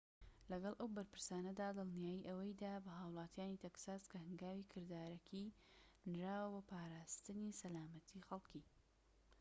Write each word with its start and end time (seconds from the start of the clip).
لەگەڵ 0.51 0.73
ئەو 0.77 0.89
بەرپرسانەدا 0.95 1.67
دڵنیایی 1.77 2.27
ئەوەی 2.27 2.57
دا 2.63 2.73
بە 2.85 2.91
هاوڵاتیانی 2.99 3.61
تەکساس 3.65 4.03
کە 4.11 4.17
هەنگاوی 4.25 4.69
کردارەکی 4.73 5.55
نراوە 6.11 6.49
بۆ 6.55 6.61
پاراستنی 6.71 7.57
سەلامەتیی 7.61 8.25
خەڵكی 8.27 8.63